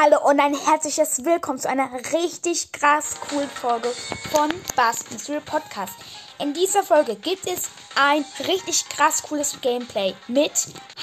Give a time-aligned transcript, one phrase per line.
[0.00, 3.88] Hallo und ein herzliches Willkommen zu einer richtig krass coolen Folge
[4.30, 5.94] von Bast Mystery Podcast.
[6.38, 10.52] In dieser Folge gibt es ein richtig krass cooles Gameplay mit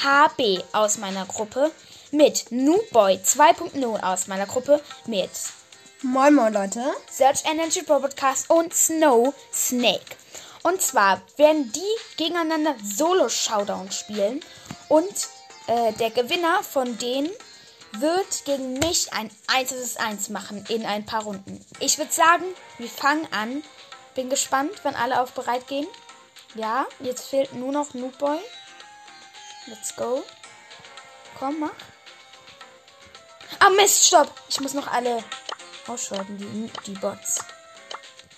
[0.01, 1.71] HB aus meiner Gruppe,
[2.11, 5.31] mit Noobboy 2.0 aus meiner Gruppe, mit
[6.01, 6.81] Moin Moin Leute.
[7.11, 10.15] Search Energy Pro Podcast und Snow Snake.
[10.63, 14.39] Und zwar werden die gegeneinander Solo-Showdown spielen
[14.87, 15.27] und
[15.67, 17.29] äh, der Gewinner von denen
[17.99, 21.65] wird gegen mich ein 1 vs 1 machen in ein paar Runden.
[21.79, 22.45] Ich würde sagen,
[22.77, 23.63] wir fangen an.
[24.15, 25.87] Bin gespannt, wenn alle auf bereit gehen.
[26.55, 28.39] Ja, jetzt fehlt nur noch Noobboy.
[29.67, 30.23] Let's go.
[31.37, 31.71] Komm, mach.
[33.59, 34.31] Ah, Mist, stopp.
[34.47, 35.23] Ich muss noch alle
[35.87, 37.39] ausschalten, die, die Bots.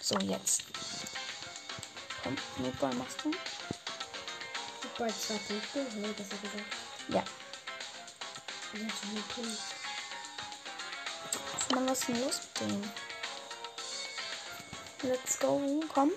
[0.02, 0.64] So, jetzt.
[2.24, 3.32] Komm, Noobboy, machst du?
[4.98, 6.66] Bei zwei Punkte, nee, besser gesagt.
[7.10, 7.24] Ja.
[11.88, 12.92] Was ist denn los mit dem?
[15.04, 16.12] Let's go, komm.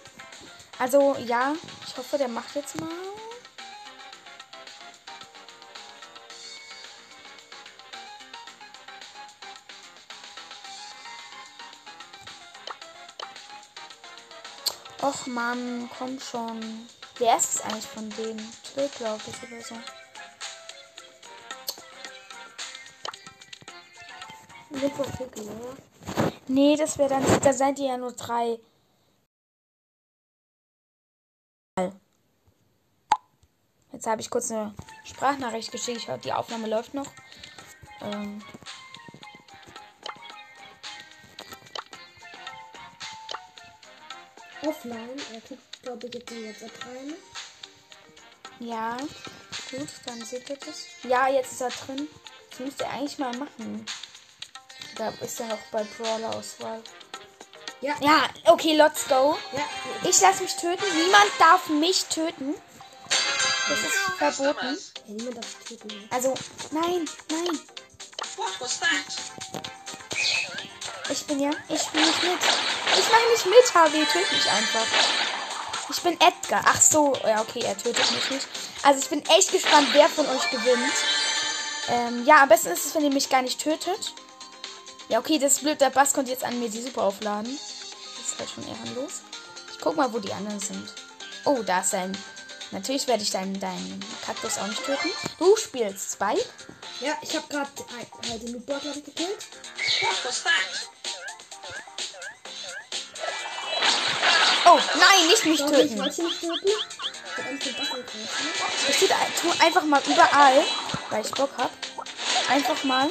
[0.78, 1.54] Also, ja,
[1.86, 2.88] ich hoffe, der macht jetzt mal.
[15.02, 16.88] Och Mann, komm schon.
[17.16, 18.54] Wer ist es eigentlich von denen?
[18.74, 19.74] Till, glaube ich, oder so.
[24.88, 25.76] Pickel, oder?
[26.48, 27.24] Nee, das wäre dann.
[27.42, 28.58] Da seid ihr ja nur drei.
[33.92, 35.98] Jetzt habe ich kurz eine Sprachnachricht geschickt.
[35.98, 37.06] Ich hoffe, die Aufnahme läuft noch.
[38.02, 38.42] Ähm,
[44.66, 45.18] Offline.
[45.32, 47.14] Er guckt, glaube ich, jetzt WhatsApp rein.
[48.60, 48.96] ja,
[49.70, 50.86] gut, dann seht ihr das.
[51.02, 52.08] Ja, jetzt ist er drin.
[52.50, 53.86] Das müsst ihr eigentlich mal machen.
[55.00, 56.82] Da ist er noch bei Brawler-Auswahl.
[57.80, 57.94] Ja.
[58.00, 59.34] Ja, okay, let's go.
[59.54, 59.62] Ja.
[60.06, 60.84] Ich lasse mich töten.
[60.94, 62.54] Niemand darf mich töten.
[63.70, 64.78] Das ist verboten.
[65.06, 65.88] Hey, niemand darf töten.
[65.88, 66.06] ne?
[66.10, 66.34] Also,
[66.72, 67.60] nein, nein.
[71.08, 71.50] Ich bin ja.
[71.70, 72.38] Ich spiele nicht mit.
[72.98, 74.04] Ich mache nicht mit, HW.
[74.04, 74.86] Töte mich einfach.
[75.88, 76.62] Ich bin Edgar.
[76.66, 77.16] Ach so.
[77.24, 78.48] Ja, okay, er tötet mich nicht.
[78.82, 80.92] Also, ich bin echt gespannt, wer von euch gewinnt.
[81.88, 84.12] Ähm, ja, am besten ist es, wenn ihr mich gar nicht tötet.
[85.10, 85.80] Ja, okay, das ist blöd.
[85.80, 87.58] Der Bass konnte jetzt an mir die Super aufladen.
[88.16, 89.22] Das ist halt schon ehrenlos.
[89.72, 90.88] Ich guck mal, wo die anderen sind.
[91.44, 92.16] Oh, da ist ein.
[92.70, 95.10] Natürlich werde ich deinen, deinen Kaktus auch nicht töten.
[95.38, 96.44] Du spielst Spike.
[97.00, 97.68] Ja, ich habe gerade
[98.28, 99.46] halt den Noobbot hab ich gekillt.
[100.00, 100.52] What was that?
[104.66, 105.98] Oh, nein, nicht mich Sorry, ich töten.
[105.98, 106.68] wollte nicht töten.
[108.88, 108.98] Ich
[109.40, 110.62] tu einfach mal überall,
[111.08, 111.70] weil ich Bock hab.
[112.48, 113.08] Einfach mal.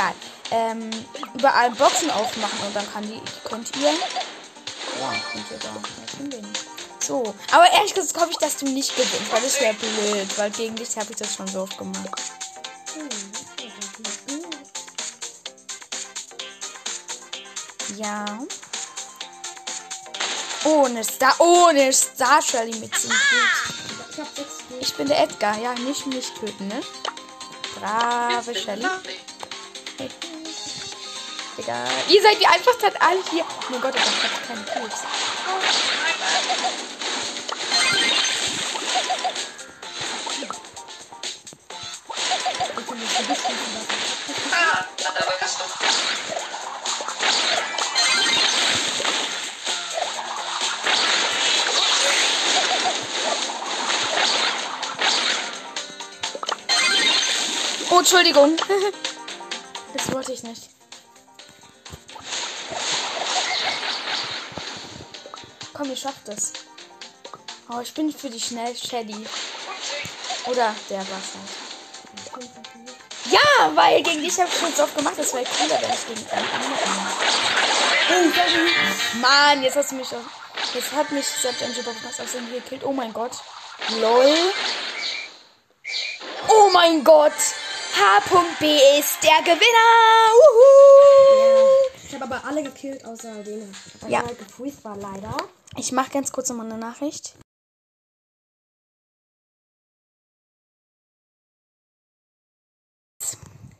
[0.00, 0.14] Egal.
[0.52, 0.90] Ähm,
[1.34, 3.90] überall Boxen aufmachen und dann kann die, könnt ihr.
[3.90, 6.52] Ja, könnt ihr da hinlegen.
[7.00, 7.34] So.
[7.52, 10.74] Aber ehrlich gesagt hoffe ich, dass du nicht gewinnst, weil das wäre blöd, weil gegen
[10.74, 12.08] dich habe ich das schon so oft gemacht.
[17.96, 18.24] Ja.
[20.64, 24.26] Ohne Star, ohne Star Shelly sechs Kills.
[24.80, 26.80] Ich bin der Edgar, ja, nicht mich töten, ne?
[27.78, 28.86] Brave Shelly.
[31.70, 31.86] Egal.
[32.08, 33.44] Ihr seid die einfachsten alle hier.
[33.44, 35.04] Oh mein Gott, ich hab keine Kills.
[42.76, 43.82] Ich bin nicht so bisschen von
[44.52, 45.66] another pistol.
[57.90, 58.56] Oh, Entschuldigung.
[59.92, 60.79] Das wollte ich nicht.
[65.80, 66.52] Komm, ihr schafft es.
[67.70, 69.26] Oh, ich bin für die schnell Shelly.
[70.44, 71.38] Oder der Wasser.
[73.30, 75.14] Ja, weil gegen dich habe ich schon so oft gemacht.
[75.16, 76.46] Das wäre cooler, wenn ich gegen einen.
[79.22, 80.18] Mann, jetzt hast du mich doch.
[80.74, 82.84] Jetzt hat mich selbst ein Super fast aus dem gekillt.
[82.84, 83.32] Oh mein Gott.
[84.00, 84.36] LOL.
[86.48, 87.32] Oh mein Gott.
[87.98, 90.30] H.B ist der Gewinner.
[90.34, 91.59] Wuhu.
[92.10, 93.72] Ich habe aber alle gekillt, außer den.
[94.00, 94.22] Weil Ja.
[94.22, 95.36] er gefreezed war, leider.
[95.76, 97.36] Ich mache ganz kurz nochmal eine Nachricht.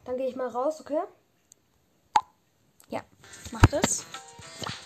[0.05, 1.01] Dann gehe ich mal raus, okay?
[2.89, 3.03] Ja,
[3.51, 4.05] mach das.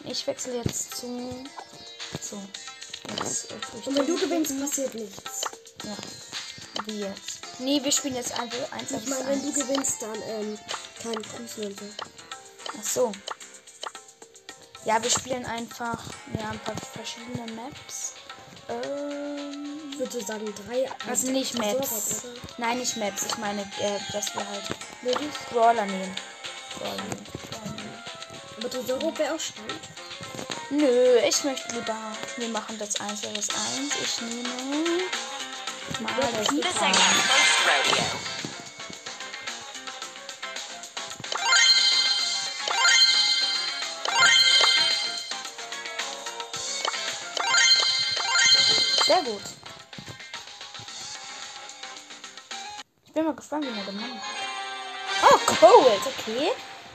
[0.05, 1.45] Ich wechsle jetzt zu.
[2.23, 2.43] So.
[3.19, 5.43] Jetzt, ich Und wenn du gewinnst, passiert nichts.
[5.83, 5.97] Ja.
[6.87, 7.41] Wie jetzt?
[7.59, 9.55] Nee, wir spielen jetzt einfach 1 Ich meine, wenn du 1.
[9.55, 10.59] gewinnst, dann ähm,
[11.03, 11.87] kein Grüßen und so.
[12.79, 13.13] Ach so.
[14.85, 15.99] Ja, wir spielen einfach
[16.39, 18.15] ja, ein paar verschiedene Maps.
[18.69, 20.89] Ähm, Ich würde sagen, drei.
[21.09, 22.25] also nicht so, Maps.
[22.25, 23.27] aber- Nein, nicht Maps.
[23.27, 24.65] Ich meine, äh, dass wir halt
[25.03, 25.31] Wirklich?
[25.51, 26.15] Brawler nehmen.
[26.79, 27.27] Brawler nehmen.
[27.51, 28.03] Brawler nehmen.
[28.59, 29.81] Aber Tresoro wäre auch spannend.
[30.71, 31.97] Nö, ich möchte lieber.
[32.37, 33.49] Wir machen das 1 vs 1.
[34.03, 34.49] Ich nehme
[36.01, 36.15] mal
[36.45, 36.75] This
[53.35, 54.21] mal gespannt, wie er hat.
[55.31, 56.51] Oh, Cold, okay.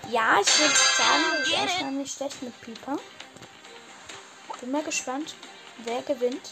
[0.10, 2.98] Ja, ich würde sagen, das ist erstmal nicht schlecht mit Pieper.
[4.60, 5.36] Bin mal gespannt,
[5.80, 6.52] wer gewinnt.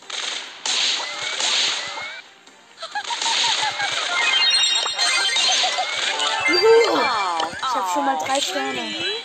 [6.47, 6.99] Juhu!
[7.57, 9.16] Ich habe schon mal drei Sterne.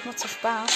[0.00, 0.70] Das macht so Spaß.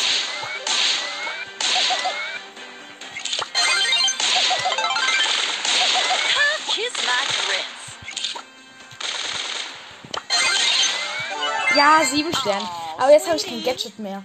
[11.77, 12.69] Ja, sieben Sterne.
[12.99, 14.23] Aber jetzt habe ich kein Gadget mehr.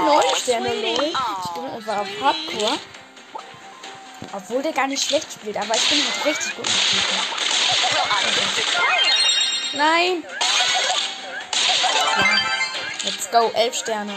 [0.00, 1.12] Neun Sterne, lol.
[1.44, 2.78] Ich bin einfach auf Hardcore.
[4.32, 6.74] Obwohl der gar nicht schlecht spielt, aber ich bin halt richtig gut mit.
[9.74, 10.24] Nein!
[12.16, 12.40] Ja,
[13.04, 14.16] let's go, elf Sterne.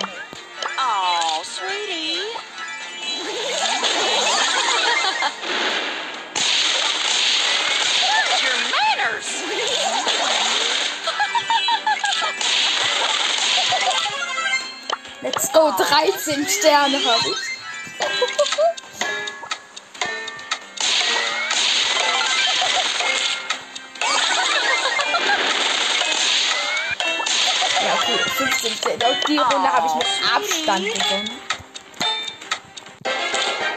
[15.77, 17.55] 13 Sterne habe ich.
[27.83, 29.05] Ja, okay, 15 Sterne.
[29.05, 31.31] Und die Runde habe ich mit Abstand gewonnen.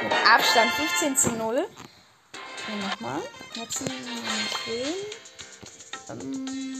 [0.02, 1.56] Mit Abstand 15 zu 0.
[1.58, 3.22] Okay, nochmal.
[3.54, 3.88] Jetzt den.
[6.10, 6.77] Ähm,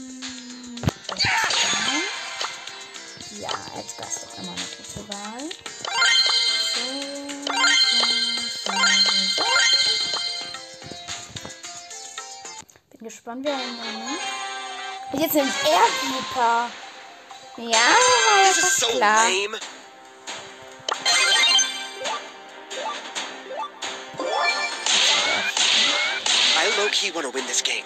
[3.39, 5.49] Ja, Edgar ist doch immer eine gute Wahl.
[6.75, 6.81] So,
[7.45, 7.53] so,
[8.65, 8.73] so,
[9.35, 9.43] so.
[12.91, 14.19] Bin gespannt, wer ihn nimmt.
[15.13, 16.69] Und jetzt nimmt er Pieper.
[17.57, 19.23] Ja, war ja This is fast so klar.
[19.29, 19.59] lame.
[26.57, 27.85] I low key want to win this game.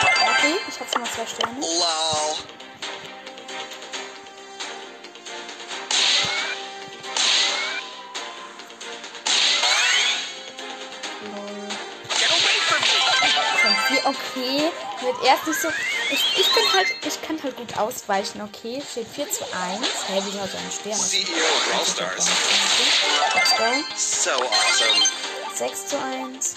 [0.00, 1.60] Okay, ich habe schon mal zwei Sterne.
[13.88, 14.70] Vier, okay.
[15.00, 15.68] Wird erst nicht so.
[16.10, 18.82] Ich, ich bin halt, ich kann halt gut ausweichen, okay.
[18.90, 19.80] Steht 4 zu 1.
[20.06, 20.98] Hä, wie hat einen Stern?
[20.98, 21.34] CEO.
[23.34, 23.64] Let's go.
[23.96, 25.06] So awesome.
[25.54, 26.54] 6 zu 1.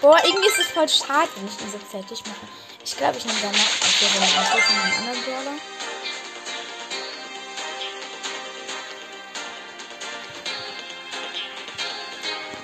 [0.00, 2.46] Boah, irgendwie ist es voll schade, wenn ich ihn so fertig mache.
[2.84, 5.58] Ich glaube, ich nehme danach auf der Runde einen Schuss von einem anderen Brawler.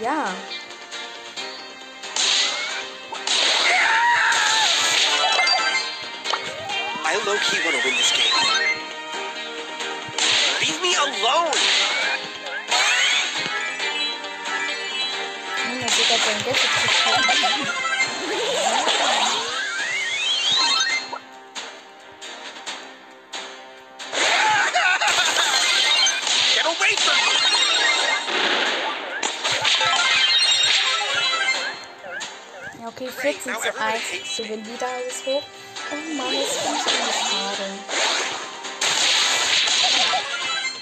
[0.02, 0.34] Ja.
[7.04, 8.70] I low key want win this game.
[10.60, 11.89] Leave me alone!
[16.23, 17.91] Hm, jetzt wird er sein Gadget gekriegt.
[26.55, 27.33] Get away from me!
[32.81, 34.12] Ja, okay, 14 now zu everybody 1.
[34.12, 35.43] hates So will wieder alles hoch.
[35.93, 37.67] Oh Mann, jetzt bin ich irgendwie schade.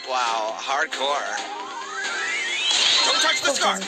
[0.07, 1.37] Wow, hardcore.
[3.04, 3.83] Don't touch the Guck,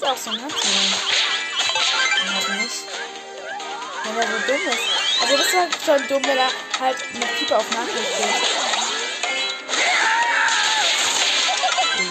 [0.00, 0.40] sieht auch so, ne?
[0.40, 0.48] Ja.
[2.34, 2.76] Halt nicht.
[4.04, 4.78] Wenn er so dumm ist.
[5.20, 8.26] Also das war schon dumm, wenn er halt mit Pieper auf Nachricht geht.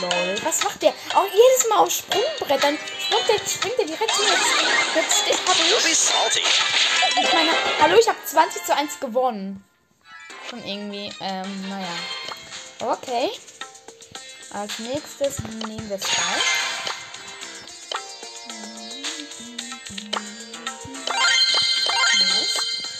[0.01, 0.37] Lol.
[0.43, 0.93] Was macht der?
[1.15, 4.25] Auch jedes Mal auf Sprungbrettern springt der, springt der direkt hin.
[4.95, 5.55] Jetzt, jetzt hab
[5.89, 5.97] ich.
[5.97, 6.43] salty.
[7.21, 9.63] Ich meine, hallo, ich habe 20 zu 1 gewonnen.
[10.47, 11.87] Schon irgendwie, ähm, naja.
[12.79, 13.31] Okay.
[14.51, 16.58] Als nächstes nehmen wir Spike.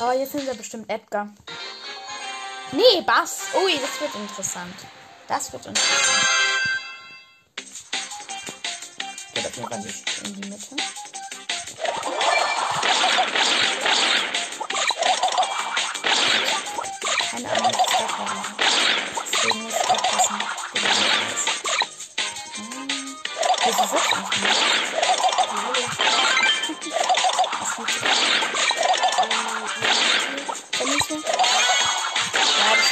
[0.01, 1.27] Oh, jetzt sind wir bestimmt Edgar.
[2.72, 3.48] Nee, Bass.
[3.53, 4.75] Ui, das wird interessant.
[5.27, 6.27] Das wird interessant.
[9.34, 10.75] Geht auf jeden Fall nicht in die Mitte.
[17.32, 18.32] Keine Ahnung, was da kommt.
[19.34, 20.39] Deswegen muss ich aufpassen.
[20.74, 21.46] das weiß.
[22.56, 23.00] Hm.
[23.89, 24.62] Sitzt eigentlich nicht?
[25.08, 25.19] Hallo.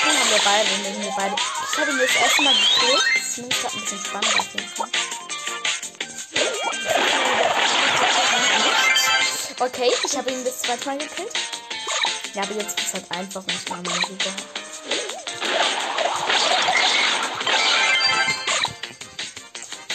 [0.07, 0.69] Spiel haben wir beide.
[0.73, 1.35] und nehmen wir beide.
[1.35, 3.03] Ich habe ihn das erste Mal gekillt.
[3.13, 4.89] Das ist gerade ein bisschen spannend auf jeden Fall.
[9.59, 11.33] Okay, ich habe ihn das zweite Mal gekillt.
[12.33, 14.33] Ja, aber jetzt ist halt einfach ich mache meine Suche.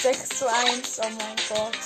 [0.02, 1.78] Sechs zu eins, oh mein Gott.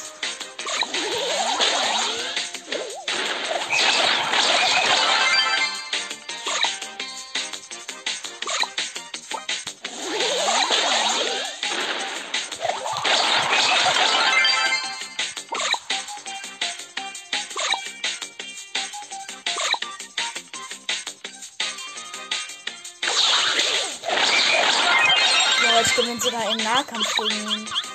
[26.86, 27.85] 开心。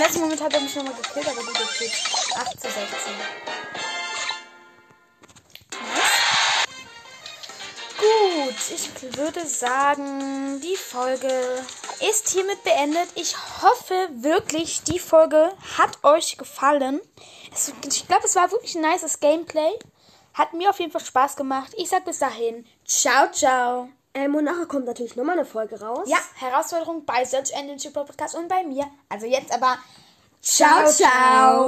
[0.00, 1.92] Letzten Moment hat er mich nochmal gekillt, aber gut, jetzt steht
[2.36, 2.86] 8 zu 16.
[7.98, 11.62] Gut, ich würde sagen, die Folge
[12.08, 13.08] ist hiermit beendet.
[13.14, 17.00] Ich hoffe wirklich, die Folge hat euch gefallen.
[17.52, 19.78] Es, ich glaube, es war wirklich ein nices Gameplay.
[20.32, 21.74] Hat mir auf jeden Fall Spaß gemacht.
[21.76, 23.90] Ich sag bis dahin, ciao, ciao.
[24.12, 26.08] Ähm, und nachher kommt natürlich nochmal eine Folge raus.
[26.08, 28.86] Ja, Herausforderung bei Search Engine Podcast und bei mir.
[29.08, 29.78] Also jetzt aber
[30.42, 31.58] Ciao, ciao.